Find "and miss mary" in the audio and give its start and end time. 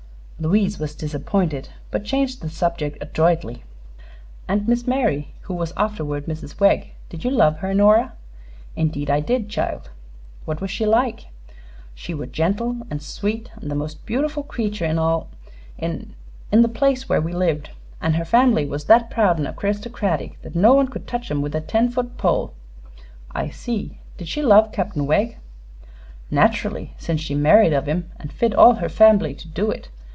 4.47-5.35